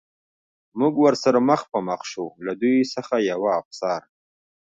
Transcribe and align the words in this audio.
موږ 0.79 0.93
ورسره 1.05 1.39
مخ 1.49 1.61
په 1.71 1.79
مخ 1.87 2.01
شو، 2.11 2.25
له 2.45 2.53
دوی 2.61 2.79
څخه 2.93 3.15
یوه 3.31 3.49
افسر. 3.61 4.01